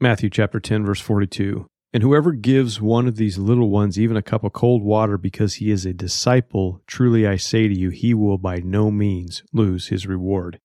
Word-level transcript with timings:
Matthew 0.00 0.30
chapter 0.30 0.60
10 0.60 0.84
verse 0.84 1.00
42. 1.00 1.66
And 1.92 2.02
whoever 2.02 2.32
gives 2.32 2.80
one 2.80 3.08
of 3.08 3.16
these 3.16 3.38
little 3.38 3.70
ones 3.70 3.98
even 3.98 4.16
a 4.16 4.22
cup 4.22 4.44
of 4.44 4.52
cold 4.52 4.82
water 4.82 5.18
because 5.18 5.54
he 5.54 5.70
is 5.70 5.84
a 5.84 5.92
disciple, 5.92 6.82
truly 6.86 7.26
I 7.26 7.36
say 7.36 7.66
to 7.66 7.76
you, 7.76 7.90
he 7.90 8.14
will 8.14 8.38
by 8.38 8.58
no 8.58 8.90
means 8.90 9.42
lose 9.52 9.88
his 9.88 10.06
reward. 10.06 10.60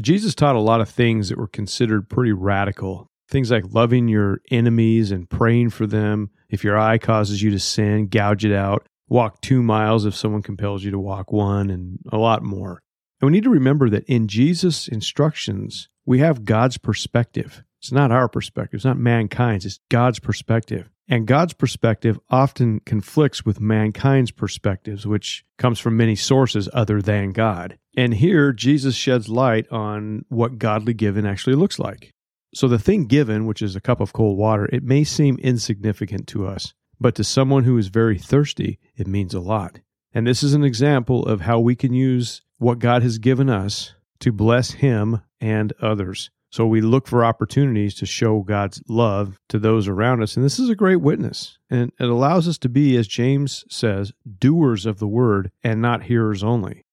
Jesus 0.00 0.34
taught 0.34 0.56
a 0.56 0.60
lot 0.60 0.80
of 0.80 0.88
things 0.88 1.28
that 1.28 1.36
were 1.36 1.48
considered 1.48 2.08
pretty 2.08 2.32
radical. 2.32 3.08
Things 3.28 3.50
like 3.50 3.74
loving 3.74 4.08
your 4.08 4.40
enemies 4.50 5.10
and 5.10 5.28
praying 5.28 5.70
for 5.70 5.86
them. 5.86 6.30
If 6.48 6.64
your 6.64 6.78
eye 6.78 6.98
causes 6.98 7.42
you 7.42 7.50
to 7.50 7.58
sin, 7.58 8.06
gouge 8.06 8.44
it 8.44 8.54
out. 8.54 8.86
Walk 9.08 9.42
two 9.42 9.62
miles 9.62 10.06
if 10.06 10.14
someone 10.14 10.42
compels 10.42 10.84
you 10.84 10.90
to 10.92 10.98
walk 10.98 11.32
one, 11.32 11.68
and 11.68 11.98
a 12.10 12.16
lot 12.16 12.42
more. 12.42 12.80
And 13.20 13.26
we 13.26 13.32
need 13.32 13.44
to 13.44 13.50
remember 13.50 13.90
that 13.90 14.04
in 14.04 14.28
Jesus' 14.28 14.88
instructions, 14.88 15.88
we 16.06 16.20
have 16.20 16.44
God's 16.44 16.78
perspective. 16.78 17.64
It's 17.80 17.92
not 17.92 18.10
our 18.10 18.28
perspective, 18.28 18.78
it's 18.78 18.84
not 18.84 18.98
mankind's, 18.98 19.64
it's 19.64 19.80
God's 19.88 20.18
perspective. 20.18 20.88
And 21.10 21.26
God's 21.26 21.54
perspective 21.54 22.20
often 22.28 22.80
conflicts 22.80 23.46
with 23.46 23.60
mankind's 23.60 24.30
perspectives, 24.30 25.06
which 25.06 25.44
comes 25.56 25.78
from 25.78 25.96
many 25.96 26.14
sources 26.14 26.68
other 26.74 27.00
than 27.00 27.32
God. 27.32 27.78
And 27.96 28.12
here, 28.14 28.52
Jesus 28.52 28.94
sheds 28.94 29.28
light 29.28 29.66
on 29.72 30.26
what 30.28 30.58
godly 30.58 30.92
giving 30.92 31.26
actually 31.26 31.56
looks 31.56 31.78
like. 31.78 32.12
So, 32.54 32.68
the 32.68 32.78
thing 32.78 33.06
given, 33.06 33.46
which 33.46 33.62
is 33.62 33.74
a 33.74 33.80
cup 33.80 34.00
of 34.00 34.12
cold 34.12 34.36
water, 34.36 34.68
it 34.72 34.82
may 34.82 35.04
seem 35.04 35.38
insignificant 35.38 36.26
to 36.28 36.46
us, 36.46 36.74
but 37.00 37.14
to 37.14 37.24
someone 37.24 37.64
who 37.64 37.78
is 37.78 37.88
very 37.88 38.18
thirsty, 38.18 38.78
it 38.96 39.06
means 39.06 39.34
a 39.34 39.40
lot. 39.40 39.80
And 40.12 40.26
this 40.26 40.42
is 40.42 40.54
an 40.54 40.64
example 40.64 41.24
of 41.26 41.42
how 41.42 41.58
we 41.60 41.74
can 41.74 41.92
use 41.92 42.42
what 42.58 42.78
God 42.78 43.02
has 43.02 43.18
given 43.18 43.48
us 43.48 43.94
to 44.20 44.32
bless 44.32 44.72
Him 44.72 45.22
and 45.40 45.72
others. 45.80 46.30
So 46.50 46.66
we 46.66 46.80
look 46.80 47.06
for 47.06 47.24
opportunities 47.24 47.94
to 47.96 48.06
show 48.06 48.40
God's 48.40 48.82
love 48.88 49.38
to 49.48 49.58
those 49.58 49.86
around 49.86 50.22
us. 50.22 50.36
And 50.36 50.44
this 50.44 50.58
is 50.58 50.70
a 50.70 50.74
great 50.74 51.00
witness. 51.00 51.58
And 51.68 51.92
it 52.00 52.08
allows 52.08 52.48
us 52.48 52.58
to 52.58 52.68
be, 52.68 52.96
as 52.96 53.06
James 53.06 53.64
says, 53.68 54.12
doers 54.38 54.86
of 54.86 54.98
the 54.98 55.08
word 55.08 55.50
and 55.62 55.82
not 55.82 56.04
hearers 56.04 56.42
only. 56.42 56.84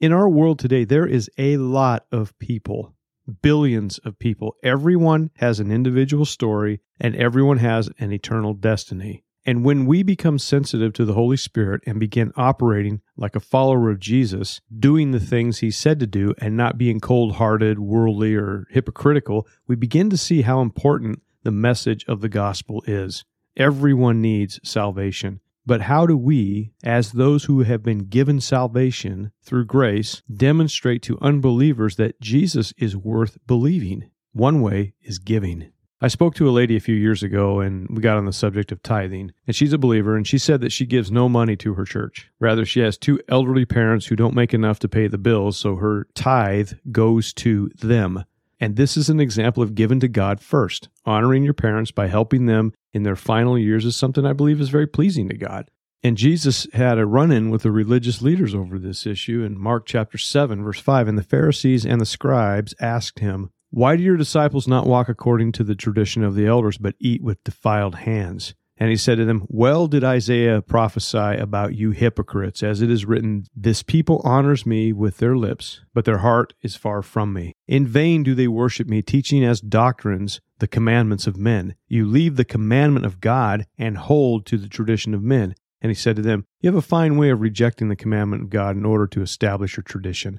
In 0.00 0.12
our 0.12 0.28
world 0.28 0.58
today, 0.58 0.84
there 0.84 1.06
is 1.06 1.30
a 1.38 1.56
lot 1.56 2.06
of 2.10 2.36
people, 2.38 2.94
billions 3.40 3.98
of 3.98 4.18
people. 4.18 4.56
Everyone 4.62 5.30
has 5.36 5.60
an 5.60 5.70
individual 5.70 6.24
story 6.24 6.80
and 7.00 7.14
everyone 7.14 7.58
has 7.58 7.88
an 7.98 8.12
eternal 8.12 8.52
destiny. 8.54 9.23
And 9.46 9.64
when 9.64 9.84
we 9.84 10.02
become 10.02 10.38
sensitive 10.38 10.94
to 10.94 11.04
the 11.04 11.12
Holy 11.12 11.36
Spirit 11.36 11.82
and 11.86 12.00
begin 12.00 12.32
operating 12.36 13.02
like 13.16 13.36
a 13.36 13.40
follower 13.40 13.90
of 13.90 14.00
Jesus, 14.00 14.60
doing 14.76 15.10
the 15.10 15.20
things 15.20 15.58
he 15.58 15.70
said 15.70 16.00
to 16.00 16.06
do 16.06 16.34
and 16.38 16.56
not 16.56 16.78
being 16.78 16.98
cold 16.98 17.36
hearted, 17.36 17.78
worldly, 17.78 18.34
or 18.34 18.66
hypocritical, 18.70 19.46
we 19.66 19.76
begin 19.76 20.08
to 20.10 20.16
see 20.16 20.42
how 20.42 20.60
important 20.60 21.20
the 21.42 21.50
message 21.50 22.04
of 22.08 22.22
the 22.22 22.28
gospel 22.28 22.82
is. 22.86 23.24
Everyone 23.56 24.22
needs 24.22 24.58
salvation. 24.64 25.40
But 25.66 25.82
how 25.82 26.06
do 26.06 26.16
we, 26.16 26.72
as 26.82 27.12
those 27.12 27.44
who 27.44 27.62
have 27.62 27.82
been 27.82 28.06
given 28.06 28.40
salvation 28.40 29.32
through 29.42 29.66
grace, 29.66 30.22
demonstrate 30.32 31.02
to 31.02 31.18
unbelievers 31.20 31.96
that 31.96 32.20
Jesus 32.20 32.74
is 32.76 32.96
worth 32.96 33.38
believing? 33.46 34.10
One 34.32 34.60
way 34.60 34.94
is 35.02 35.18
giving. 35.18 35.70
I 36.04 36.08
spoke 36.08 36.34
to 36.34 36.46
a 36.46 36.52
lady 36.52 36.76
a 36.76 36.80
few 36.80 36.94
years 36.94 37.22
ago 37.22 37.60
and 37.60 37.88
we 37.88 38.02
got 38.02 38.18
on 38.18 38.26
the 38.26 38.32
subject 38.34 38.70
of 38.70 38.82
tithing. 38.82 39.32
And 39.46 39.56
she's 39.56 39.72
a 39.72 39.78
believer 39.78 40.16
and 40.16 40.26
she 40.26 40.36
said 40.36 40.60
that 40.60 40.70
she 40.70 40.84
gives 40.84 41.10
no 41.10 41.30
money 41.30 41.56
to 41.56 41.72
her 41.72 41.86
church. 41.86 42.30
Rather, 42.38 42.66
she 42.66 42.80
has 42.80 42.98
two 42.98 43.22
elderly 43.26 43.64
parents 43.64 44.04
who 44.04 44.14
don't 44.14 44.34
make 44.34 44.52
enough 44.52 44.78
to 44.80 44.88
pay 44.88 45.06
the 45.06 45.16
bills, 45.16 45.56
so 45.56 45.76
her 45.76 46.06
tithe 46.14 46.72
goes 46.92 47.32
to 47.32 47.70
them. 47.80 48.22
And 48.60 48.76
this 48.76 48.98
is 48.98 49.08
an 49.08 49.18
example 49.18 49.62
of 49.62 49.74
giving 49.74 49.98
to 50.00 50.08
God 50.08 50.42
first. 50.42 50.90
Honoring 51.06 51.42
your 51.42 51.54
parents 51.54 51.90
by 51.90 52.08
helping 52.08 52.44
them 52.44 52.74
in 52.92 53.04
their 53.04 53.16
final 53.16 53.58
years 53.58 53.86
is 53.86 53.96
something 53.96 54.26
I 54.26 54.34
believe 54.34 54.60
is 54.60 54.68
very 54.68 54.86
pleasing 54.86 55.30
to 55.30 55.38
God. 55.38 55.70
And 56.02 56.18
Jesus 56.18 56.66
had 56.74 56.98
a 56.98 57.06
run 57.06 57.32
in 57.32 57.48
with 57.48 57.62
the 57.62 57.72
religious 57.72 58.20
leaders 58.20 58.54
over 58.54 58.78
this 58.78 59.06
issue 59.06 59.42
in 59.42 59.58
Mark 59.58 59.86
chapter 59.86 60.18
7, 60.18 60.62
verse 60.62 60.80
5. 60.80 61.08
And 61.08 61.16
the 61.16 61.22
Pharisees 61.22 61.86
and 61.86 61.98
the 61.98 62.04
scribes 62.04 62.74
asked 62.78 63.20
him, 63.20 63.48
why 63.74 63.96
do 63.96 64.04
your 64.04 64.16
disciples 64.16 64.68
not 64.68 64.86
walk 64.86 65.08
according 65.08 65.50
to 65.50 65.64
the 65.64 65.74
tradition 65.74 66.22
of 66.22 66.36
the 66.36 66.46
elders, 66.46 66.78
but 66.78 66.94
eat 67.00 67.20
with 67.20 67.42
defiled 67.42 67.96
hands? 67.96 68.54
And 68.76 68.88
he 68.88 68.96
said 68.96 69.18
to 69.18 69.24
them, 69.24 69.46
Well 69.48 69.88
did 69.88 70.04
Isaiah 70.04 70.62
prophesy 70.62 71.18
about 71.18 71.74
you 71.74 71.90
hypocrites, 71.90 72.62
as 72.62 72.82
it 72.82 72.88
is 72.88 73.04
written, 73.04 73.46
This 73.52 73.82
people 73.82 74.20
honors 74.22 74.64
me 74.64 74.92
with 74.92 75.18
their 75.18 75.36
lips, 75.36 75.80
but 75.92 76.04
their 76.04 76.18
heart 76.18 76.54
is 76.62 76.76
far 76.76 77.02
from 77.02 77.32
me. 77.32 77.52
In 77.66 77.84
vain 77.84 78.22
do 78.22 78.36
they 78.36 78.46
worship 78.46 78.88
me, 78.88 79.02
teaching 79.02 79.44
as 79.44 79.60
doctrines 79.60 80.40
the 80.60 80.68
commandments 80.68 81.26
of 81.26 81.36
men. 81.36 81.74
You 81.88 82.06
leave 82.06 82.36
the 82.36 82.44
commandment 82.44 83.06
of 83.06 83.20
God 83.20 83.66
and 83.76 83.98
hold 83.98 84.46
to 84.46 84.56
the 84.56 84.68
tradition 84.68 85.14
of 85.14 85.22
men. 85.24 85.52
And 85.80 85.90
he 85.90 85.96
said 85.96 86.14
to 86.14 86.22
them, 86.22 86.46
You 86.60 86.68
have 86.68 86.78
a 86.78 86.82
fine 86.82 87.16
way 87.16 87.30
of 87.30 87.40
rejecting 87.40 87.88
the 87.88 87.96
commandment 87.96 88.42
of 88.44 88.50
God 88.50 88.76
in 88.76 88.84
order 88.84 89.08
to 89.08 89.22
establish 89.22 89.76
your 89.76 89.82
tradition. 89.82 90.38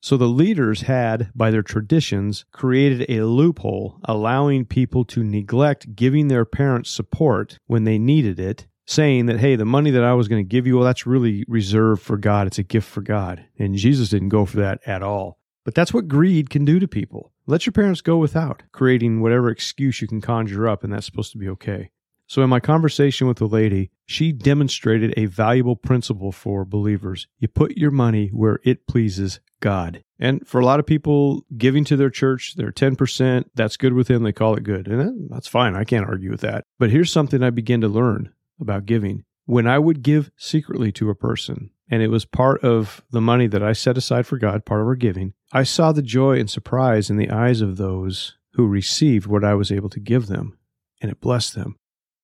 So 0.00 0.16
the 0.16 0.26
leaders 0.26 0.82
had, 0.82 1.30
by 1.34 1.50
their 1.50 1.62
traditions, 1.62 2.44
created 2.52 3.10
a 3.10 3.26
loophole 3.26 3.98
allowing 4.04 4.64
people 4.64 5.04
to 5.06 5.24
neglect 5.24 5.96
giving 5.96 6.28
their 6.28 6.44
parents 6.44 6.90
support 6.90 7.58
when 7.66 7.84
they 7.84 7.98
needed 7.98 8.38
it, 8.38 8.66
saying 8.86 9.26
that, 9.26 9.40
hey, 9.40 9.56
the 9.56 9.64
money 9.64 9.90
that 9.90 10.04
I 10.04 10.14
was 10.14 10.28
going 10.28 10.42
to 10.42 10.48
give 10.48 10.66
you, 10.66 10.76
well, 10.76 10.84
that's 10.84 11.06
really 11.06 11.44
reserved 11.48 12.02
for 12.02 12.16
God. 12.16 12.46
It's 12.46 12.58
a 12.58 12.62
gift 12.62 12.88
for 12.88 13.00
God. 13.00 13.44
And 13.58 13.74
Jesus 13.74 14.08
didn't 14.08 14.28
go 14.28 14.44
for 14.44 14.58
that 14.58 14.80
at 14.86 15.02
all. 15.02 15.38
But 15.64 15.74
that's 15.74 15.92
what 15.92 16.08
greed 16.08 16.48
can 16.48 16.64
do 16.64 16.78
to 16.78 16.88
people. 16.88 17.32
Let 17.46 17.66
your 17.66 17.72
parents 17.72 18.00
go 18.00 18.16
without, 18.18 18.62
creating 18.72 19.20
whatever 19.20 19.50
excuse 19.50 20.00
you 20.00 20.08
can 20.08 20.20
conjure 20.20 20.68
up, 20.68 20.84
and 20.84 20.92
that's 20.92 21.06
supposed 21.06 21.32
to 21.32 21.38
be 21.38 21.48
okay. 21.48 21.90
So, 22.28 22.42
in 22.42 22.50
my 22.50 22.60
conversation 22.60 23.26
with 23.26 23.38
the 23.38 23.48
lady, 23.48 23.90
she 24.04 24.32
demonstrated 24.32 25.14
a 25.16 25.24
valuable 25.26 25.76
principle 25.76 26.30
for 26.30 26.64
believers. 26.66 27.26
You 27.38 27.48
put 27.48 27.78
your 27.78 27.90
money 27.90 28.28
where 28.28 28.60
it 28.64 28.86
pleases 28.86 29.40
God. 29.60 30.04
And 30.20 30.46
for 30.46 30.60
a 30.60 30.64
lot 30.64 30.78
of 30.78 30.86
people, 30.86 31.46
giving 31.56 31.84
to 31.84 31.96
their 31.96 32.10
church, 32.10 32.54
their 32.56 32.70
10%, 32.70 33.44
that's 33.54 33.78
good 33.78 33.94
with 33.94 34.08
them. 34.08 34.24
They 34.24 34.32
call 34.32 34.56
it 34.56 34.62
good. 34.62 34.88
And 34.88 35.30
that's 35.30 35.48
fine. 35.48 35.74
I 35.74 35.84
can't 35.84 36.06
argue 36.06 36.30
with 36.30 36.42
that. 36.42 36.64
But 36.78 36.90
here's 36.90 37.10
something 37.10 37.42
I 37.42 37.50
began 37.50 37.80
to 37.80 37.88
learn 37.88 38.32
about 38.60 38.86
giving. 38.86 39.24
When 39.46 39.66
I 39.66 39.78
would 39.78 40.02
give 40.02 40.30
secretly 40.36 40.92
to 40.92 41.08
a 41.08 41.14
person, 41.14 41.70
and 41.90 42.02
it 42.02 42.08
was 42.08 42.26
part 42.26 42.62
of 42.62 43.02
the 43.10 43.22
money 43.22 43.46
that 43.46 43.62
I 43.62 43.72
set 43.72 43.96
aside 43.96 44.26
for 44.26 44.36
God, 44.36 44.66
part 44.66 44.82
of 44.82 44.86
our 44.86 44.96
giving, 44.96 45.32
I 45.52 45.62
saw 45.62 45.92
the 45.92 46.02
joy 46.02 46.38
and 46.38 46.50
surprise 46.50 47.08
in 47.08 47.16
the 47.16 47.30
eyes 47.30 47.62
of 47.62 47.78
those 47.78 48.36
who 48.52 48.66
received 48.66 49.26
what 49.26 49.44
I 49.44 49.54
was 49.54 49.72
able 49.72 49.88
to 49.90 50.00
give 50.00 50.26
them, 50.26 50.58
and 51.00 51.10
it 51.10 51.22
blessed 51.22 51.54
them. 51.54 51.76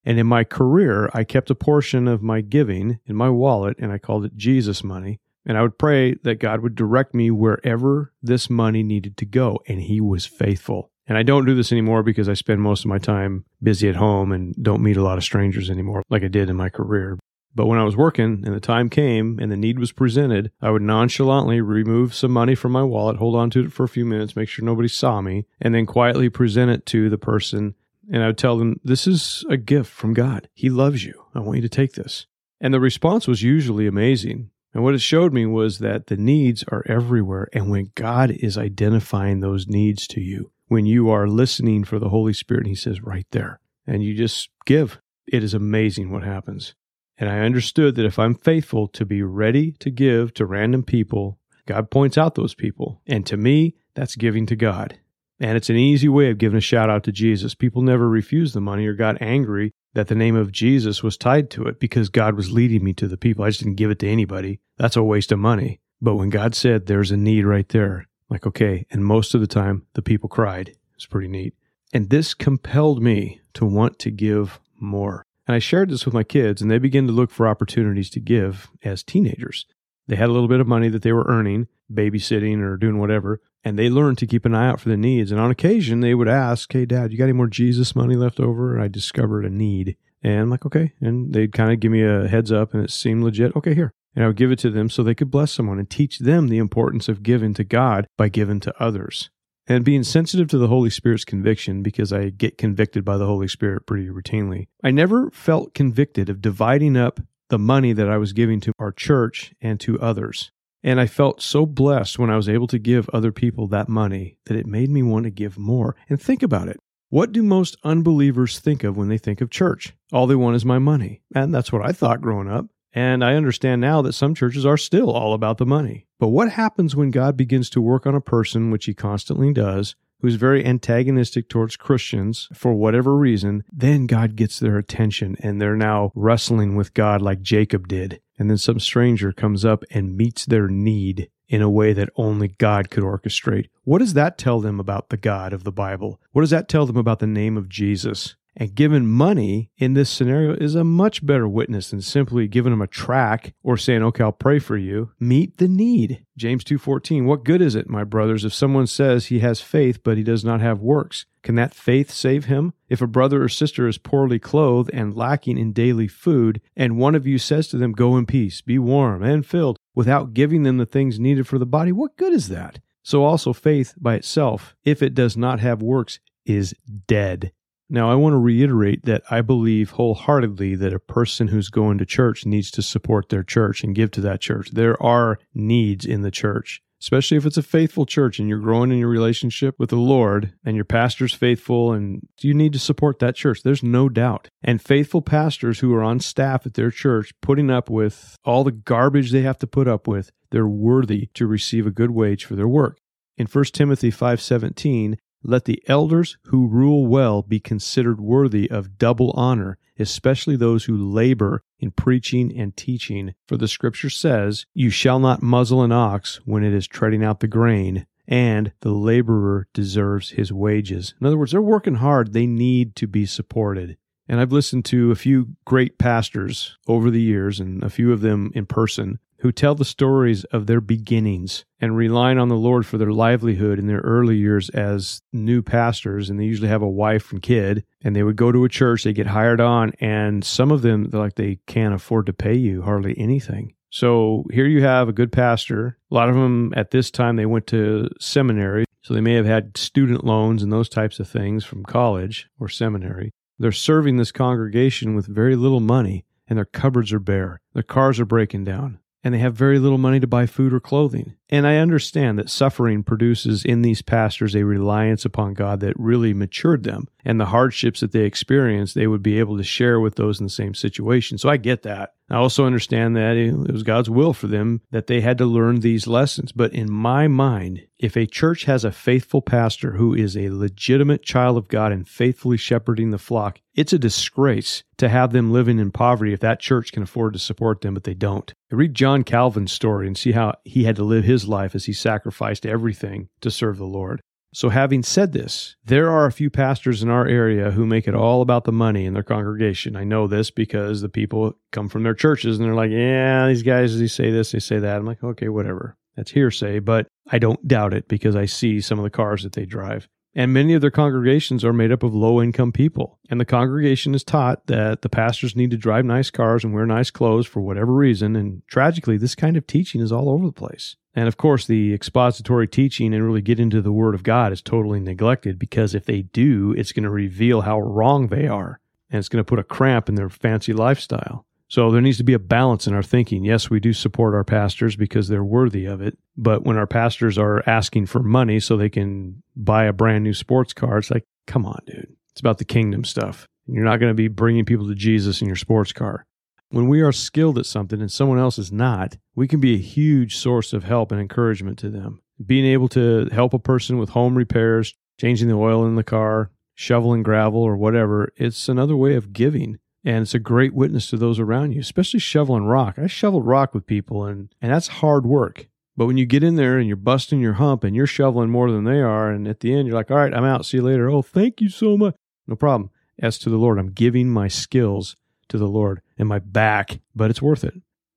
And 0.04 0.18
in 0.18 0.26
my 0.26 0.44
career, 0.44 1.10
I 1.14 1.24
kept 1.24 1.50
a 1.50 1.54
portion 1.54 2.06
of 2.06 2.22
my 2.22 2.40
giving 2.40 2.98
in 3.06 3.16
my 3.16 3.30
wallet 3.30 3.76
and 3.78 3.92
I 3.92 3.98
called 3.98 4.24
it 4.24 4.36
Jesus 4.36 4.84
money. 4.84 5.20
And 5.46 5.58
I 5.58 5.62
would 5.62 5.78
pray 5.78 6.14
that 6.22 6.40
God 6.40 6.60
would 6.60 6.74
direct 6.74 7.14
me 7.14 7.30
wherever 7.30 8.12
this 8.22 8.48
money 8.48 8.82
needed 8.82 9.16
to 9.18 9.26
go. 9.26 9.60
And 9.68 9.82
He 9.82 10.00
was 10.00 10.26
faithful. 10.26 10.90
And 11.06 11.18
I 11.18 11.22
don't 11.22 11.44
do 11.44 11.54
this 11.54 11.70
anymore 11.70 12.02
because 12.02 12.28
I 12.28 12.34
spend 12.34 12.62
most 12.62 12.84
of 12.84 12.88
my 12.88 12.98
time 12.98 13.44
busy 13.62 13.88
at 13.88 13.96
home 13.96 14.32
and 14.32 14.54
don't 14.62 14.82
meet 14.82 14.96
a 14.96 15.02
lot 15.02 15.18
of 15.18 15.24
strangers 15.24 15.68
anymore 15.68 16.02
like 16.08 16.22
I 16.22 16.28
did 16.28 16.48
in 16.48 16.56
my 16.56 16.70
career. 16.70 17.18
But 17.54 17.66
when 17.66 17.78
I 17.78 17.84
was 17.84 17.96
working 17.96 18.42
and 18.44 18.54
the 18.54 18.60
time 18.60 18.88
came 18.90 19.38
and 19.38 19.52
the 19.52 19.56
need 19.56 19.78
was 19.78 19.92
presented, 19.92 20.50
I 20.60 20.70
would 20.70 20.82
nonchalantly 20.82 21.60
remove 21.60 22.14
some 22.14 22.32
money 22.32 22.54
from 22.54 22.72
my 22.72 22.82
wallet, 22.82 23.18
hold 23.18 23.36
on 23.36 23.50
to 23.50 23.66
it 23.66 23.72
for 23.72 23.84
a 23.84 23.88
few 23.88 24.04
minutes, 24.04 24.34
make 24.34 24.48
sure 24.48 24.64
nobody 24.64 24.88
saw 24.88 25.20
me, 25.20 25.46
and 25.60 25.74
then 25.74 25.86
quietly 25.86 26.28
present 26.28 26.72
it 26.72 26.84
to 26.86 27.08
the 27.08 27.18
person 27.18 27.74
and 28.10 28.22
I 28.22 28.28
would 28.28 28.38
tell 28.38 28.58
them, 28.58 28.80
This 28.84 29.06
is 29.06 29.44
a 29.48 29.56
gift 29.56 29.90
from 29.90 30.14
God. 30.14 30.48
He 30.54 30.70
loves 30.70 31.04
you. 31.04 31.24
I 31.34 31.40
want 31.40 31.56
you 31.56 31.62
to 31.62 31.68
take 31.68 31.92
this. 31.92 32.26
And 32.60 32.72
the 32.72 32.80
response 32.80 33.26
was 33.26 33.42
usually 33.42 33.86
amazing. 33.86 34.50
And 34.72 34.82
what 34.82 34.94
it 34.94 35.00
showed 35.00 35.32
me 35.32 35.46
was 35.46 35.78
that 35.78 36.08
the 36.08 36.16
needs 36.16 36.64
are 36.68 36.82
everywhere. 36.86 37.48
And 37.52 37.70
when 37.70 37.92
God 37.94 38.30
is 38.30 38.58
identifying 38.58 39.40
those 39.40 39.68
needs 39.68 40.06
to 40.08 40.20
you, 40.20 40.50
when 40.66 40.86
you 40.86 41.10
are 41.10 41.28
listening 41.28 41.84
for 41.84 41.98
the 41.98 42.08
Holy 42.08 42.32
Spirit, 42.32 42.62
and 42.62 42.68
He 42.68 42.74
says, 42.74 43.02
right 43.02 43.26
there, 43.30 43.60
and 43.86 44.02
you 44.02 44.14
just 44.14 44.48
give, 44.66 44.98
it 45.26 45.44
is 45.44 45.54
amazing 45.54 46.10
what 46.10 46.24
happens. 46.24 46.74
And 47.18 47.30
I 47.30 47.40
understood 47.40 47.94
that 47.94 48.06
if 48.06 48.18
I'm 48.18 48.34
faithful 48.34 48.88
to 48.88 49.04
be 49.04 49.22
ready 49.22 49.72
to 49.78 49.90
give 49.90 50.34
to 50.34 50.46
random 50.46 50.82
people, 50.82 51.38
God 51.66 51.90
points 51.90 52.18
out 52.18 52.34
those 52.34 52.54
people. 52.54 53.00
And 53.06 53.24
to 53.26 53.36
me, 53.36 53.76
that's 53.94 54.16
giving 54.16 54.46
to 54.46 54.56
God. 54.56 54.98
And 55.44 55.58
it's 55.58 55.68
an 55.68 55.76
easy 55.76 56.08
way 56.08 56.30
of 56.30 56.38
giving 56.38 56.56
a 56.56 56.62
shout 56.62 56.88
out 56.88 57.04
to 57.04 57.12
Jesus. 57.12 57.54
People 57.54 57.82
never 57.82 58.08
refused 58.08 58.54
the 58.54 58.62
money 58.62 58.86
or 58.86 58.94
got 58.94 59.20
angry 59.20 59.74
that 59.92 60.08
the 60.08 60.14
name 60.14 60.36
of 60.36 60.50
Jesus 60.50 61.02
was 61.02 61.18
tied 61.18 61.50
to 61.50 61.64
it 61.64 61.78
because 61.78 62.08
God 62.08 62.34
was 62.34 62.50
leading 62.50 62.82
me 62.82 62.94
to 62.94 63.06
the 63.06 63.18
people. 63.18 63.44
I 63.44 63.50
just 63.50 63.60
didn't 63.60 63.74
give 63.74 63.90
it 63.90 63.98
to 63.98 64.08
anybody. 64.08 64.60
That's 64.78 64.96
a 64.96 65.02
waste 65.02 65.32
of 65.32 65.38
money. 65.38 65.82
But 66.00 66.14
when 66.14 66.30
God 66.30 66.54
said 66.54 66.86
there's 66.86 67.10
a 67.10 67.18
need 67.18 67.44
right 67.44 67.68
there, 67.68 68.08
like, 68.30 68.46
okay. 68.46 68.86
And 68.90 69.04
most 69.04 69.34
of 69.34 69.42
the 69.42 69.46
time, 69.46 69.84
the 69.92 70.00
people 70.00 70.30
cried. 70.30 70.78
It's 70.94 71.04
pretty 71.04 71.28
neat. 71.28 71.52
And 71.92 72.08
this 72.08 72.32
compelled 72.32 73.02
me 73.02 73.42
to 73.52 73.66
want 73.66 73.98
to 73.98 74.10
give 74.10 74.60
more. 74.80 75.26
And 75.46 75.54
I 75.54 75.58
shared 75.58 75.90
this 75.90 76.06
with 76.06 76.14
my 76.14 76.24
kids, 76.24 76.62
and 76.62 76.70
they 76.70 76.78
began 76.78 77.06
to 77.06 77.12
look 77.12 77.30
for 77.30 77.46
opportunities 77.46 78.08
to 78.10 78.18
give 78.18 78.70
as 78.82 79.02
teenagers. 79.02 79.66
They 80.06 80.16
had 80.16 80.30
a 80.30 80.32
little 80.32 80.48
bit 80.48 80.60
of 80.60 80.66
money 80.66 80.88
that 80.88 81.02
they 81.02 81.12
were 81.12 81.26
earning, 81.28 81.68
babysitting 81.92 82.62
or 82.62 82.78
doing 82.78 82.98
whatever, 82.98 83.42
and 83.64 83.78
they 83.78 83.88
learned 83.88 84.18
to 84.18 84.26
keep 84.26 84.44
an 84.44 84.54
eye 84.54 84.68
out 84.68 84.80
for 84.80 84.88
the 84.88 84.96
needs. 84.96 85.32
And 85.32 85.40
on 85.40 85.50
occasion, 85.50 86.00
they 86.00 86.14
would 86.14 86.28
ask, 86.28 86.72
Hey, 86.72 86.84
dad, 86.84 87.12
you 87.12 87.18
got 87.18 87.24
any 87.24 87.32
more 87.32 87.46
Jesus 87.46 87.96
money 87.96 88.14
left 88.14 88.38
over? 88.38 88.74
And 88.74 88.82
I 88.82 88.88
discovered 88.88 89.44
a 89.44 89.50
need. 89.50 89.96
And 90.22 90.40
I'm 90.40 90.50
like, 90.50 90.66
Okay. 90.66 90.92
And 91.00 91.32
they'd 91.32 91.52
kind 91.52 91.72
of 91.72 91.80
give 91.80 91.90
me 91.90 92.02
a 92.02 92.28
heads 92.28 92.52
up, 92.52 92.74
and 92.74 92.84
it 92.84 92.90
seemed 92.90 93.24
legit. 93.24 93.56
Okay, 93.56 93.74
here. 93.74 93.92
And 94.14 94.24
I 94.24 94.28
would 94.28 94.36
give 94.36 94.52
it 94.52 94.60
to 94.60 94.70
them 94.70 94.88
so 94.88 95.02
they 95.02 95.14
could 95.14 95.30
bless 95.30 95.50
someone 95.50 95.78
and 95.78 95.90
teach 95.90 96.20
them 96.20 96.48
the 96.48 96.58
importance 96.58 97.08
of 97.08 97.22
giving 97.22 97.52
to 97.54 97.64
God 97.64 98.06
by 98.16 98.28
giving 98.28 98.60
to 98.60 98.74
others 98.80 99.30
and 99.66 99.84
being 99.84 100.02
sensitive 100.02 100.48
to 100.48 100.58
the 100.58 100.68
Holy 100.68 100.90
Spirit's 100.90 101.24
conviction 101.24 101.82
because 101.82 102.12
I 102.12 102.30
get 102.30 102.58
convicted 102.58 103.04
by 103.04 103.16
the 103.16 103.26
Holy 103.26 103.48
Spirit 103.48 103.86
pretty 103.86 104.08
routinely. 104.08 104.66
I 104.82 104.90
never 104.90 105.30
felt 105.30 105.74
convicted 105.74 106.28
of 106.28 106.42
dividing 106.42 106.96
up 106.96 107.20
the 107.48 107.58
money 107.58 107.92
that 107.92 108.08
I 108.08 108.18
was 108.18 108.32
giving 108.32 108.60
to 108.60 108.72
our 108.78 108.92
church 108.92 109.52
and 109.60 109.80
to 109.80 110.00
others. 110.00 110.50
And 110.84 111.00
I 111.00 111.06
felt 111.06 111.40
so 111.40 111.64
blessed 111.64 112.18
when 112.18 112.28
I 112.28 112.36
was 112.36 112.48
able 112.48 112.66
to 112.66 112.78
give 112.78 113.08
other 113.08 113.32
people 113.32 113.66
that 113.68 113.88
money 113.88 114.36
that 114.44 114.56
it 114.56 114.66
made 114.66 114.90
me 114.90 115.02
want 115.02 115.24
to 115.24 115.30
give 115.30 115.58
more. 115.58 115.96
And 116.10 116.20
think 116.20 116.42
about 116.42 116.68
it. 116.68 116.78
What 117.08 117.32
do 117.32 117.42
most 117.42 117.76
unbelievers 117.84 118.58
think 118.58 118.84
of 118.84 118.96
when 118.96 119.08
they 119.08 119.16
think 119.16 119.40
of 119.40 119.48
church? 119.48 119.94
All 120.12 120.26
they 120.26 120.34
want 120.34 120.56
is 120.56 120.64
my 120.64 120.78
money. 120.78 121.22
And 121.34 121.54
that's 121.54 121.72
what 121.72 121.84
I 121.84 121.92
thought 121.92 122.20
growing 122.20 122.50
up. 122.50 122.66
And 122.92 123.24
I 123.24 123.34
understand 123.34 123.80
now 123.80 124.02
that 124.02 124.12
some 124.12 124.34
churches 124.34 124.66
are 124.66 124.76
still 124.76 125.10
all 125.10 125.32
about 125.32 125.56
the 125.56 125.66
money. 125.66 126.06
But 126.20 126.28
what 126.28 126.50
happens 126.52 126.94
when 126.94 127.10
God 127.10 127.36
begins 127.36 127.70
to 127.70 127.80
work 127.80 128.06
on 128.06 128.14
a 128.14 128.20
person, 128.20 128.70
which 128.70 128.84
he 128.84 128.94
constantly 128.94 129.52
does, 129.52 129.96
who's 130.20 130.36
very 130.36 130.64
antagonistic 130.64 131.48
towards 131.48 131.76
Christians 131.76 132.48
for 132.52 132.74
whatever 132.74 133.16
reason? 133.16 133.64
Then 133.72 134.06
God 134.06 134.36
gets 134.36 134.58
their 134.58 134.76
attention 134.76 135.36
and 135.40 135.60
they're 135.60 135.76
now 135.76 136.12
wrestling 136.14 136.76
with 136.76 136.94
God 136.94 137.22
like 137.22 137.40
Jacob 137.40 137.88
did. 137.88 138.20
And 138.38 138.50
then 138.50 138.58
some 138.58 138.80
stranger 138.80 139.32
comes 139.32 139.64
up 139.64 139.84
and 139.90 140.16
meets 140.16 140.44
their 140.44 140.68
need 140.68 141.30
in 141.48 141.62
a 141.62 141.70
way 141.70 141.92
that 141.92 142.10
only 142.16 142.48
God 142.48 142.90
could 142.90 143.04
orchestrate. 143.04 143.68
What 143.84 143.98
does 143.98 144.14
that 144.14 144.38
tell 144.38 144.60
them 144.60 144.80
about 144.80 145.10
the 145.10 145.16
God 145.16 145.52
of 145.52 145.64
the 145.64 145.72
Bible? 145.72 146.20
What 146.32 146.42
does 146.42 146.50
that 146.50 146.68
tell 146.68 146.86
them 146.86 146.96
about 146.96 147.18
the 147.18 147.26
name 147.26 147.56
of 147.56 147.68
Jesus? 147.68 148.34
And 148.56 148.74
giving 148.74 149.06
money 149.06 149.70
in 149.78 149.94
this 149.94 150.08
scenario 150.08 150.54
is 150.54 150.76
a 150.76 150.84
much 150.84 151.26
better 151.26 151.48
witness 151.48 151.90
than 151.90 152.00
simply 152.00 152.46
giving 152.46 152.70
them 152.70 152.82
a 152.82 152.86
track 152.86 153.52
or 153.64 153.76
saying, 153.76 154.02
"Okay, 154.04 154.22
I'll 154.22 154.30
pray 154.30 154.60
for 154.60 154.76
you." 154.76 155.10
Meet 155.18 155.56
the 155.56 155.66
need. 155.66 156.24
James 156.36 156.62
2:14. 156.62 157.24
What 157.24 157.44
good 157.44 157.60
is 157.60 157.74
it, 157.74 157.90
my 157.90 158.04
brothers, 158.04 158.44
if 158.44 158.54
someone 158.54 158.86
says 158.86 159.26
he 159.26 159.40
has 159.40 159.60
faith 159.60 160.04
but 160.04 160.16
he 160.16 160.22
does 160.22 160.44
not 160.44 160.60
have 160.60 160.80
works? 160.80 161.26
Can 161.42 161.56
that 161.56 161.74
faith 161.74 162.10
save 162.10 162.44
him? 162.44 162.72
If 162.88 163.02
a 163.02 163.08
brother 163.08 163.42
or 163.42 163.48
sister 163.48 163.88
is 163.88 163.98
poorly 163.98 164.38
clothed 164.38 164.90
and 164.94 165.16
lacking 165.16 165.58
in 165.58 165.72
daily 165.72 166.06
food, 166.06 166.60
and 166.76 166.96
one 166.96 167.16
of 167.16 167.26
you 167.26 167.38
says 167.38 167.66
to 167.68 167.76
them, 167.76 167.90
"Go 167.92 168.16
in 168.16 168.24
peace, 168.24 168.60
be 168.60 168.78
warm 168.78 169.22
and 169.22 169.44
filled," 169.44 169.78
without 169.96 170.32
giving 170.32 170.62
them 170.62 170.76
the 170.76 170.86
things 170.86 171.18
needed 171.18 171.48
for 171.48 171.58
the 171.58 171.66
body, 171.66 171.90
what 171.90 172.16
good 172.16 172.32
is 172.32 172.48
that? 172.48 172.78
So 173.02 173.24
also 173.24 173.52
faith 173.52 173.94
by 174.00 174.14
itself, 174.14 174.76
if 174.84 175.02
it 175.02 175.12
does 175.12 175.36
not 175.36 175.58
have 175.60 175.82
works, 175.82 176.20
is 176.46 176.72
dead. 177.08 177.50
Now, 177.94 178.10
I 178.10 178.16
want 178.16 178.32
to 178.32 178.38
reiterate 178.38 179.04
that 179.04 179.22
I 179.30 179.40
believe 179.40 179.90
wholeheartedly 179.90 180.74
that 180.74 180.92
a 180.92 180.98
person 180.98 181.46
who's 181.46 181.68
going 181.68 181.98
to 181.98 182.04
church 182.04 182.44
needs 182.44 182.72
to 182.72 182.82
support 182.82 183.28
their 183.28 183.44
church 183.44 183.84
and 183.84 183.94
give 183.94 184.10
to 184.10 184.20
that 184.22 184.40
church. 184.40 184.72
There 184.72 185.00
are 185.00 185.38
needs 185.54 186.04
in 186.04 186.22
the 186.22 186.32
church, 186.32 186.82
especially 187.00 187.36
if 187.36 187.46
it's 187.46 187.56
a 187.56 187.62
faithful 187.62 188.04
church 188.04 188.40
and 188.40 188.48
you're 188.48 188.58
growing 188.58 188.90
in 188.90 188.98
your 188.98 189.10
relationship 189.10 189.76
with 189.78 189.90
the 189.90 189.96
Lord 189.96 190.54
and 190.64 190.74
your 190.74 190.84
pastor's 190.84 191.34
faithful 191.34 191.92
and 191.92 192.26
you 192.40 192.52
need 192.52 192.72
to 192.72 192.80
support 192.80 193.20
that 193.20 193.36
church. 193.36 193.62
There's 193.62 193.84
no 193.84 194.08
doubt. 194.08 194.48
And 194.60 194.82
faithful 194.82 195.22
pastors 195.22 195.78
who 195.78 195.94
are 195.94 196.02
on 196.02 196.18
staff 196.18 196.66
at 196.66 196.74
their 196.74 196.90
church 196.90 197.32
putting 197.42 197.70
up 197.70 197.88
with 197.88 198.34
all 198.44 198.64
the 198.64 198.72
garbage 198.72 199.30
they 199.30 199.42
have 199.42 199.58
to 199.58 199.68
put 199.68 199.86
up 199.86 200.08
with, 200.08 200.32
they're 200.50 200.66
worthy 200.66 201.28
to 201.34 201.46
receive 201.46 201.86
a 201.86 201.92
good 201.92 202.10
wage 202.10 202.44
for 202.44 202.56
their 202.56 202.66
work. 202.66 202.98
In 203.36 203.46
1 203.46 203.64
Timothy 203.72 204.10
5:17, 204.10 205.16
let 205.44 205.66
the 205.66 205.82
elders 205.86 206.36
who 206.44 206.66
rule 206.66 207.06
well 207.06 207.42
be 207.42 207.60
considered 207.60 208.20
worthy 208.20 208.70
of 208.70 208.98
double 208.98 209.30
honor, 209.32 209.78
especially 209.98 210.56
those 210.56 210.84
who 210.84 210.96
labor 210.96 211.62
in 211.78 211.90
preaching 211.90 212.56
and 212.56 212.76
teaching. 212.76 213.34
For 213.46 213.56
the 213.56 213.68
scripture 213.68 214.10
says, 214.10 214.66
You 214.74 214.90
shall 214.90 215.20
not 215.20 215.42
muzzle 215.42 215.82
an 215.82 215.92
ox 215.92 216.40
when 216.44 216.64
it 216.64 216.72
is 216.72 216.86
treading 216.86 217.22
out 217.22 217.40
the 217.40 217.46
grain, 217.46 218.06
and 218.26 218.72
the 218.80 218.92
laborer 218.92 219.68
deserves 219.74 220.30
his 220.30 220.52
wages. 220.52 221.14
In 221.20 221.26
other 221.26 221.36
words, 221.36 221.52
they're 221.52 221.62
working 221.62 221.96
hard, 221.96 222.32
they 222.32 222.46
need 222.46 222.96
to 222.96 223.06
be 223.06 223.26
supported. 223.26 223.98
And 224.26 224.40
I've 224.40 224.52
listened 224.52 224.86
to 224.86 225.10
a 225.10 225.16
few 225.16 225.48
great 225.66 225.98
pastors 225.98 226.78
over 226.88 227.10
the 227.10 227.20
years, 227.20 227.60
and 227.60 227.82
a 227.82 227.90
few 227.90 228.12
of 228.12 228.22
them 228.22 228.50
in 228.54 228.64
person, 228.64 229.18
who 229.44 229.52
tell 229.52 229.74
the 229.74 229.84
stories 229.84 230.44
of 230.44 230.66
their 230.66 230.80
beginnings 230.80 231.66
and 231.78 231.94
relying 231.94 232.38
on 232.38 232.48
the 232.48 232.56
Lord 232.56 232.86
for 232.86 232.96
their 232.96 233.12
livelihood 233.12 233.78
in 233.78 233.86
their 233.86 234.00
early 234.00 234.38
years 234.38 234.70
as 234.70 235.20
new 235.34 235.60
pastors. 235.60 236.30
And 236.30 236.40
they 236.40 236.44
usually 236.44 236.70
have 236.70 236.80
a 236.80 236.88
wife 236.88 237.30
and 237.30 237.42
kid, 237.42 237.84
and 238.02 238.16
they 238.16 238.22
would 238.22 238.36
go 238.36 238.50
to 238.50 238.64
a 238.64 238.70
church, 238.70 239.04
they 239.04 239.12
get 239.12 239.26
hired 239.26 239.60
on, 239.60 239.92
and 240.00 240.42
some 240.42 240.70
of 240.70 240.80
them, 240.80 241.10
like, 241.12 241.34
they 241.34 241.58
can't 241.66 241.92
afford 241.92 242.24
to 242.24 242.32
pay 242.32 242.54
you 242.54 242.80
hardly 242.80 243.14
anything. 243.18 243.74
So 243.90 244.44
here 244.50 244.64
you 244.64 244.82
have 244.82 245.10
a 245.10 245.12
good 245.12 245.30
pastor. 245.30 245.98
A 246.10 246.14
lot 246.14 246.30
of 246.30 246.36
them 246.36 246.72
at 246.74 246.90
this 246.90 247.10
time, 247.10 247.36
they 247.36 247.44
went 247.44 247.66
to 247.66 248.08
seminary. 248.18 248.86
So 249.02 249.12
they 249.12 249.20
may 249.20 249.34
have 249.34 249.44
had 249.44 249.76
student 249.76 250.24
loans 250.24 250.62
and 250.62 250.72
those 250.72 250.88
types 250.88 251.20
of 251.20 251.28
things 251.28 251.66
from 251.66 251.84
college 251.84 252.48
or 252.58 252.70
seminary. 252.70 253.30
They're 253.58 253.72
serving 253.72 254.16
this 254.16 254.32
congregation 254.32 255.14
with 255.14 255.26
very 255.26 255.54
little 255.54 255.80
money, 255.80 256.24
and 256.48 256.56
their 256.56 256.64
cupboards 256.64 257.12
are 257.12 257.20
bare. 257.20 257.60
Their 257.74 257.82
cars 257.82 258.18
are 258.18 258.24
breaking 258.24 258.64
down 258.64 259.00
and 259.24 259.34
they 259.34 259.38
have 259.38 259.54
very 259.54 259.78
little 259.78 259.98
money 259.98 260.20
to 260.20 260.26
buy 260.26 260.44
food 260.44 260.72
or 260.72 260.80
clothing. 260.80 261.34
And 261.48 261.66
I 261.66 261.78
understand 261.78 262.38
that 262.38 262.50
suffering 262.50 263.02
produces 263.02 263.64
in 263.64 263.80
these 263.80 264.02
pastors 264.02 264.54
a 264.54 264.64
reliance 264.64 265.24
upon 265.24 265.54
God 265.54 265.80
that 265.80 265.98
really 265.98 266.34
matured 266.34 266.84
them. 266.84 267.08
And 267.24 267.40
the 267.40 267.46
hardships 267.46 268.00
that 268.00 268.12
they 268.12 268.24
experience, 268.24 268.92
they 268.92 269.06
would 269.06 269.22
be 269.22 269.38
able 269.38 269.56
to 269.56 269.64
share 269.64 269.98
with 269.98 270.16
those 270.16 270.40
in 270.40 270.44
the 270.44 270.50
same 270.50 270.74
situation. 270.74 271.38
So 271.38 271.48
I 271.48 271.56
get 271.56 271.82
that. 271.82 272.14
I 272.30 272.36
also 272.36 272.64
understand 272.64 273.16
that 273.16 273.36
it 273.36 273.54
was 273.54 273.82
God's 273.82 274.08
will 274.08 274.32
for 274.32 274.46
them 274.46 274.80
that 274.90 275.06
they 275.06 275.20
had 275.20 275.38
to 275.38 275.46
learn 275.46 275.80
these 275.80 276.06
lessons. 276.06 276.52
But 276.52 276.72
in 276.72 276.90
my 276.90 277.28
mind, 277.28 277.86
if 277.98 278.16
a 278.16 278.26
church 278.26 278.64
has 278.64 278.84
a 278.84 278.92
faithful 278.92 279.42
pastor 279.42 279.92
who 279.92 280.14
is 280.14 280.36
a 280.36 280.50
legitimate 280.50 281.22
child 281.22 281.58
of 281.58 281.68
God 281.68 281.92
and 281.92 282.08
faithfully 282.08 282.56
shepherding 282.56 283.10
the 283.10 283.18
flock, 283.18 283.60
it's 283.74 283.92
a 283.92 283.98
disgrace 283.98 284.84
to 284.96 285.08
have 285.08 285.32
them 285.32 285.52
living 285.52 285.78
in 285.78 285.90
poverty 285.90 286.32
if 286.32 286.40
that 286.40 286.60
church 286.60 286.92
can 286.92 287.02
afford 287.02 287.34
to 287.34 287.38
support 287.38 287.82
them, 287.82 287.94
but 287.94 288.04
they 288.04 288.14
don't. 288.14 288.52
Read 288.70 288.94
John 288.94 289.22
Calvin's 289.22 289.72
story 289.72 290.06
and 290.06 290.16
see 290.16 290.32
how 290.32 290.54
he 290.64 290.84
had 290.84 290.96
to 290.96 291.04
live 291.04 291.24
his 291.24 291.46
life 291.46 291.74
as 291.74 291.84
he 291.84 291.92
sacrificed 291.92 292.64
everything 292.64 293.28
to 293.40 293.50
serve 293.50 293.76
the 293.76 293.84
Lord. 293.84 294.20
So, 294.54 294.68
having 294.68 295.02
said 295.02 295.32
this, 295.32 295.74
there 295.84 296.08
are 296.08 296.26
a 296.26 296.32
few 296.32 296.48
pastors 296.48 297.02
in 297.02 297.10
our 297.10 297.26
area 297.26 297.72
who 297.72 297.84
make 297.86 298.06
it 298.06 298.14
all 298.14 298.40
about 298.40 298.62
the 298.62 298.70
money 298.72 299.04
in 299.04 299.12
their 299.12 299.24
congregation. 299.24 299.96
I 299.96 300.04
know 300.04 300.28
this 300.28 300.52
because 300.52 301.00
the 301.00 301.08
people 301.08 301.58
come 301.72 301.88
from 301.88 302.04
their 302.04 302.14
churches 302.14 302.56
and 302.56 302.64
they're 302.64 302.74
like, 302.74 302.92
yeah, 302.92 303.48
these 303.48 303.64
guys, 303.64 303.98
they 303.98 304.06
say 304.06 304.30
this, 304.30 304.52
they 304.52 304.60
say 304.60 304.78
that. 304.78 304.96
I'm 304.96 305.06
like, 305.06 305.24
okay, 305.24 305.48
whatever. 305.48 305.96
That's 306.14 306.30
hearsay, 306.30 306.78
but 306.78 307.08
I 307.26 307.38
don't 307.38 307.66
doubt 307.66 307.94
it 307.94 308.06
because 308.06 308.36
I 308.36 308.46
see 308.46 308.80
some 308.80 308.96
of 309.00 309.02
the 309.02 309.10
cars 309.10 309.42
that 309.42 309.54
they 309.54 309.66
drive. 309.66 310.08
And 310.34 310.52
many 310.52 310.74
of 310.74 310.80
their 310.80 310.90
congregations 310.90 311.64
are 311.64 311.72
made 311.72 311.92
up 311.92 312.02
of 312.02 312.12
low 312.12 312.42
income 312.42 312.72
people. 312.72 313.18
And 313.30 313.40
the 313.40 313.44
congregation 313.44 314.14
is 314.14 314.24
taught 314.24 314.66
that 314.66 315.02
the 315.02 315.08
pastors 315.08 315.54
need 315.54 315.70
to 315.70 315.76
drive 315.76 316.04
nice 316.04 316.30
cars 316.30 316.64
and 316.64 316.74
wear 316.74 316.86
nice 316.86 317.10
clothes 317.10 317.46
for 317.46 317.60
whatever 317.60 317.92
reason. 317.92 318.34
And 318.34 318.62
tragically, 318.66 319.16
this 319.16 319.36
kind 319.36 319.56
of 319.56 319.66
teaching 319.66 320.00
is 320.00 320.10
all 320.10 320.28
over 320.28 320.46
the 320.46 320.52
place. 320.52 320.96
And 321.14 321.28
of 321.28 321.36
course, 321.36 321.66
the 321.66 321.94
expository 321.94 322.66
teaching 322.66 323.14
and 323.14 323.24
really 323.24 323.42
get 323.42 323.60
into 323.60 323.80
the 323.80 323.92
Word 323.92 324.16
of 324.16 324.24
God 324.24 324.52
is 324.52 324.60
totally 324.60 324.98
neglected 324.98 325.58
because 325.58 325.94
if 325.94 326.04
they 326.04 326.22
do, 326.22 326.74
it's 326.76 326.92
going 326.92 327.04
to 327.04 327.10
reveal 327.10 327.60
how 327.60 327.80
wrong 327.80 328.26
they 328.26 328.48
are. 328.48 328.80
And 329.10 329.20
it's 329.20 329.28
going 329.28 329.44
to 329.44 329.48
put 329.48 329.60
a 329.60 329.64
cramp 329.64 330.08
in 330.08 330.16
their 330.16 330.28
fancy 330.28 330.72
lifestyle. 330.72 331.46
So 331.68 331.90
there 331.90 332.02
needs 332.02 332.18
to 332.18 332.24
be 332.24 332.34
a 332.34 332.38
balance 332.38 332.86
in 332.86 332.94
our 332.94 333.02
thinking. 333.02 333.44
Yes, 333.44 333.70
we 333.70 333.80
do 333.80 333.92
support 333.92 334.34
our 334.34 334.44
pastors 334.44 334.96
because 334.96 335.28
they're 335.28 335.44
worthy 335.44 335.86
of 335.86 336.00
it. 336.00 336.18
But 336.36 336.64
when 336.64 336.76
our 336.76 336.86
pastors 336.86 337.38
are 337.38 337.68
asking 337.68 338.06
for 338.06 338.22
money 338.22 338.60
so 338.60 338.76
they 338.76 338.90
can 338.90 339.42
buy 339.56 339.84
a 339.84 339.92
brand 339.92 340.24
new 340.24 340.34
sports 340.34 340.72
car, 340.72 340.98
it's 340.98 341.10
like, 341.10 341.24
come 341.46 341.64
on, 341.64 341.80
dude. 341.86 342.14
It's 342.32 342.40
about 342.40 342.58
the 342.58 342.64
kingdom 342.64 343.04
stuff. 343.04 343.46
You're 343.66 343.84
not 343.84 343.98
going 343.98 344.10
to 344.10 344.14
be 344.14 344.28
bringing 344.28 344.64
people 344.64 344.88
to 344.88 344.94
Jesus 344.94 345.40
in 345.40 345.46
your 345.46 345.56
sports 345.56 345.92
car. 345.92 346.26
When 346.68 346.88
we 346.88 347.00
are 347.00 347.12
skilled 347.12 347.58
at 347.58 347.66
something 347.66 348.00
and 348.00 348.10
someone 348.10 348.38
else 348.38 348.58
is 348.58 348.72
not, 348.72 349.16
we 349.34 349.46
can 349.46 349.60
be 349.60 349.74
a 349.74 349.78
huge 349.78 350.36
source 350.36 350.72
of 350.72 350.84
help 350.84 351.12
and 351.12 351.20
encouragement 351.20 351.78
to 351.78 351.88
them. 351.88 352.20
Being 352.44 352.66
able 352.66 352.88
to 352.88 353.28
help 353.30 353.54
a 353.54 353.58
person 353.58 353.96
with 353.96 354.10
home 354.10 354.36
repairs, 354.36 354.94
changing 355.20 355.48
the 355.48 355.54
oil 355.54 355.86
in 355.86 355.94
the 355.94 356.02
car, 356.02 356.50
shoveling 356.74 357.22
gravel, 357.22 357.62
or 357.62 357.76
whatever, 357.76 358.32
it's 358.36 358.68
another 358.68 358.96
way 358.96 359.14
of 359.14 359.32
giving. 359.32 359.78
And 360.04 360.22
it's 360.22 360.34
a 360.34 360.38
great 360.38 360.74
witness 360.74 361.08
to 361.10 361.16
those 361.16 361.38
around 361.38 361.72
you, 361.72 361.80
especially 361.80 362.20
shoveling 362.20 362.64
rock. 362.64 362.98
I 362.98 363.06
shoveled 363.06 363.46
rock 363.46 363.72
with 363.72 363.86
people, 363.86 364.24
and, 364.24 364.54
and 364.60 364.70
that's 364.70 364.88
hard 364.88 365.24
work. 365.24 365.68
But 365.96 366.06
when 366.06 366.16
you 366.16 366.26
get 366.26 366.42
in 366.42 366.56
there 366.56 366.78
and 366.78 366.86
you're 366.86 366.96
busting 366.96 367.40
your 367.40 367.54
hump 367.54 367.84
and 367.84 367.94
you're 367.94 368.06
shoveling 368.06 368.50
more 368.50 368.70
than 368.70 368.84
they 368.84 369.00
are, 369.00 369.30
and 369.30 369.46
at 369.46 369.60
the 369.60 369.72
end 369.72 369.86
you're 369.86 369.96
like, 369.96 370.10
all 370.10 370.16
right, 370.16 370.34
I'm 370.34 370.44
out. 370.44 370.66
See 370.66 370.78
you 370.78 370.82
later. 370.82 371.08
Oh, 371.08 371.22
thank 371.22 371.60
you 371.60 371.68
so 371.68 371.96
much. 371.96 372.14
No 372.46 372.56
problem. 372.56 372.90
As 373.18 373.38
to 373.38 373.50
the 373.50 373.56
Lord, 373.56 373.78
I'm 373.78 373.92
giving 373.92 374.28
my 374.28 374.48
skills 374.48 375.16
to 375.48 375.56
the 375.56 375.68
Lord 375.68 376.00
and 376.18 376.28
my 376.28 376.40
back, 376.40 377.00
but 377.14 377.30
it's 377.30 377.40
worth 377.40 377.64
it. 377.64 377.74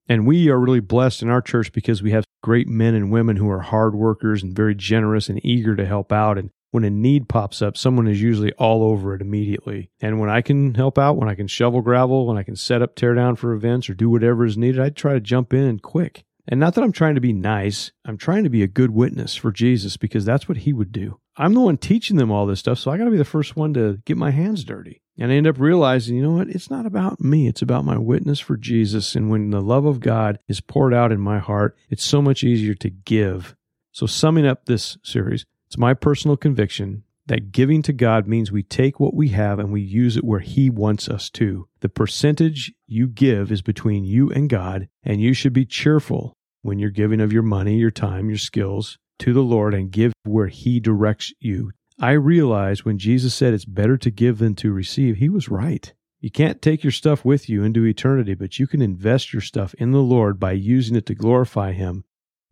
And 0.10 0.26
we 0.26 0.50
are 0.50 0.60
really 0.60 0.80
blessed 0.80 1.22
in 1.22 1.30
our 1.30 1.42
church 1.42 1.72
because 1.72 2.02
we 2.02 2.12
have 2.12 2.26
great 2.42 2.68
men 2.68 2.96
and 2.96 3.12
women 3.12 3.36
who 3.36 3.50
are 3.50 3.60
hard 3.60 3.94
workers 3.94 4.42
and 4.42 4.56
very 4.56 4.74
generous 4.74 5.30
and 5.30 5.46
eager 5.46 5.76
to 5.76 5.86
help 5.86 6.12
out. 6.12 6.38
And 6.38 6.50
when 6.72 6.84
a 6.84 6.90
need 6.90 7.30
pops 7.30 7.62
up, 7.62 7.78
someone 7.78 8.08
is 8.08 8.22
usually 8.22 8.52
all 8.54 8.84
over 8.84 9.16
it 9.16 9.22
immediately. 9.22 9.90
And 10.02 10.20
when 10.20 10.30
I 10.30 10.42
can 10.42 10.76
help 10.76 10.98
out, 10.98 11.18
when 11.18 11.30
I 11.30 11.36
can 11.36 11.48
shovel 11.48 11.82
gravel, 11.82 12.28
when 12.28 12.38
I 12.38 12.44
can 12.44 12.56
set 12.56 12.82
up, 12.82 12.96
tear 12.96 13.14
down 13.14 13.36
for 13.36 13.54
events, 13.54 13.90
or 13.90 13.94
do 13.94 14.10
whatever 14.10 14.46
is 14.46 14.58
needed, 14.58 14.82
I 14.82 14.90
try 14.90 15.14
to 15.14 15.20
jump 15.20 15.54
in 15.54 15.80
quick. 15.80 16.24
And 16.48 16.60
not 16.60 16.76
that 16.76 16.84
I'm 16.84 16.94
trying 16.94 17.16
to 17.16 17.22
be 17.22 17.34
nice, 17.34 17.92
I'm 18.06 18.18
trying 18.18 18.44
to 18.44 18.50
be 18.50 18.64
a 18.64 18.68
good 18.68 18.92
witness 18.92 19.36
for 19.36 19.52
Jesus 19.52 19.98
because 19.98 20.24
that's 20.24 20.48
what 20.48 20.60
he 20.60 20.72
would 20.72 20.92
do. 20.92 21.20
I'm 21.36 21.54
the 21.54 21.60
one 21.60 21.78
teaching 21.78 22.18
them 22.18 22.32
all 22.32 22.46
this 22.46 22.60
stuff, 22.60 22.80
so 22.80 22.90
I 22.90 22.98
got 22.98 23.06
to 23.06 23.12
be 23.12 23.18
the 23.18 23.26
first 23.26 23.56
one 23.56 23.74
to 23.74 24.00
get 24.06 24.18
my 24.18 24.32
hands 24.32 24.64
dirty. 24.64 25.02
And 25.20 25.32
I 25.32 25.36
end 25.36 25.48
up 25.48 25.60
realizing, 25.60 26.16
you 26.16 26.24
know 26.24 26.32
what? 26.32 26.50
It's 26.50 26.70
not 26.70 26.86
about 26.86 27.20
me. 27.20 27.48
It's 27.48 27.62
about 27.62 27.86
my 27.86 27.98
witness 27.98 28.40
for 28.40 28.56
Jesus. 28.56 29.16
And 29.16 29.30
when 29.30 29.50
the 29.50 29.62
love 29.62 29.86
of 29.86 30.00
God 30.00 30.40
is 30.48 30.62
poured 30.62 30.94
out 30.94 31.12
in 31.12 31.20
my 31.20 31.40
heart, 31.40 31.76
it's 31.90 32.04
so 32.04 32.22
much 32.22 32.44
easier 32.44 32.76
to 32.76 32.90
give. 32.90 33.56
So, 33.92 34.06
summing 34.06 34.46
up 34.46 34.66
this 34.66 34.98
series, 35.04 35.46
it's 35.68 35.78
my 35.78 35.94
personal 35.94 36.38
conviction 36.38 37.04
that 37.28 37.52
giving 37.52 37.82
to 37.84 37.94
God 37.94 38.28
means 38.28 38.52
we 38.52 38.64
take 38.64 39.00
what 39.00 39.14
we 39.14 39.30
have 39.30 39.60
and 39.60 39.72
we 39.72 39.82
use 39.82 40.16
it 40.16 40.24
where 40.24 40.40
He 40.40 40.70
wants 40.70 41.10
us 41.10 41.30
to. 41.32 41.68
The 41.82 41.90
percentage 41.90 42.74
you 42.86 43.08
give 43.08 43.52
is 43.52 43.62
between 43.62 44.06
you 44.06 44.30
and 44.32 44.50
God, 44.50 44.88
and 45.04 45.22
you 45.22 45.34
should 45.34 45.54
be 45.54 45.66
cheerful 45.66 46.34
when 46.62 46.80
you're 46.80 46.90
giving 46.90 47.20
of 47.20 47.34
your 47.34 47.44
money, 47.44 47.76
your 47.76 47.92
time, 47.92 48.30
your 48.30 48.38
skills 48.38 48.98
to 49.20 49.34
the 49.34 49.42
Lord 49.42 49.74
and 49.74 49.92
give 49.92 50.14
where 50.24 50.48
He 50.48 50.80
directs 50.80 51.34
you 51.40 51.72
I 52.00 52.12
realize 52.12 52.86
when 52.86 53.00
Jesus 53.00 53.34
said 53.34 53.56
it's 53.56 53.66
better 53.66 53.98
to 53.98 54.12
give 54.12 54.38
than 54.38 54.54
to 54.56 54.72
receive, 54.72 55.18
he 55.18 55.30
was 55.30 55.50
right. 55.50 55.92
You 56.20 56.30
can't 56.30 56.62
take 56.62 56.84
your 56.84 56.92
stuff 56.92 57.26
with 57.26 57.50
you 57.50 57.64
into 57.64 57.86
eternity, 57.86 58.36
but 58.36 58.60
you 58.60 58.68
can 58.68 58.84
invest 58.84 59.34
your 59.34 59.42
stuff 59.42 59.74
in 59.76 59.92
the 59.92 60.02
Lord 60.02 60.40
by 60.40 60.52
using 60.52 60.96
it 60.96 61.08
to 61.08 61.16
glorify 61.16 61.72
Him. 61.72 62.04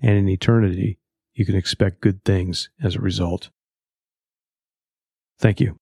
And 0.02 0.18
in 0.18 0.28
eternity, 0.30 0.98
you 1.36 1.46
can 1.46 1.56
expect 1.56 2.02
good 2.02 2.24
things 2.24 2.70
as 2.82 2.96
a 2.96 3.02
result. 3.02 3.50
Thank 5.40 5.60
you. 5.60 5.78